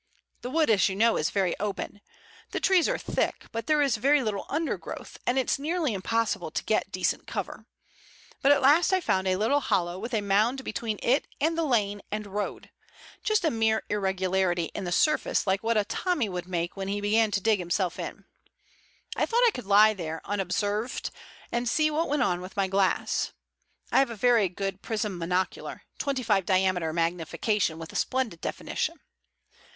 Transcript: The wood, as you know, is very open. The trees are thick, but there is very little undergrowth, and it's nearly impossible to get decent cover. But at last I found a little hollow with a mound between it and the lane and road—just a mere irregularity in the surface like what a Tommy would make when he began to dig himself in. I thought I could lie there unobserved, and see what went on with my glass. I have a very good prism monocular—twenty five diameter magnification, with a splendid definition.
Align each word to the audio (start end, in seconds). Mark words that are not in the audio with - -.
The 0.41 0.49
wood, 0.49 0.71
as 0.71 0.89
you 0.89 0.95
know, 0.95 1.15
is 1.15 1.29
very 1.29 1.53
open. 1.59 2.01
The 2.49 2.59
trees 2.59 2.89
are 2.89 2.97
thick, 2.97 3.45
but 3.51 3.67
there 3.67 3.83
is 3.83 3.97
very 3.97 4.23
little 4.23 4.47
undergrowth, 4.49 5.19
and 5.27 5.37
it's 5.37 5.59
nearly 5.59 5.93
impossible 5.93 6.49
to 6.49 6.63
get 6.63 6.91
decent 6.91 7.27
cover. 7.27 7.67
But 8.41 8.51
at 8.51 8.63
last 8.63 8.91
I 8.93 8.99
found 8.99 9.27
a 9.27 9.35
little 9.35 9.59
hollow 9.59 9.99
with 9.99 10.15
a 10.15 10.21
mound 10.21 10.63
between 10.63 10.97
it 11.03 11.27
and 11.39 11.55
the 11.55 11.61
lane 11.65 12.01
and 12.11 12.25
road—just 12.25 13.45
a 13.45 13.51
mere 13.51 13.83
irregularity 13.91 14.71
in 14.73 14.85
the 14.85 14.91
surface 14.91 15.45
like 15.45 15.61
what 15.61 15.77
a 15.77 15.85
Tommy 15.85 16.27
would 16.27 16.47
make 16.47 16.75
when 16.75 16.87
he 16.87 16.99
began 16.99 17.29
to 17.29 17.39
dig 17.39 17.59
himself 17.59 17.99
in. 17.99 18.25
I 19.15 19.27
thought 19.27 19.43
I 19.47 19.51
could 19.53 19.67
lie 19.67 19.93
there 19.93 20.19
unobserved, 20.25 21.11
and 21.51 21.69
see 21.69 21.91
what 21.91 22.09
went 22.09 22.23
on 22.23 22.41
with 22.41 22.57
my 22.57 22.67
glass. 22.67 23.33
I 23.91 23.99
have 23.99 24.09
a 24.09 24.15
very 24.15 24.49
good 24.49 24.81
prism 24.81 25.19
monocular—twenty 25.19 26.23
five 26.23 26.47
diameter 26.47 26.91
magnification, 26.91 27.77
with 27.77 27.93
a 27.93 27.95
splendid 27.95 28.41
definition. 28.41 28.99